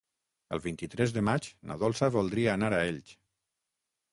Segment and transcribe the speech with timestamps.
[0.55, 3.13] El vint-i-tres de maig na Dolça voldria anar a Elx.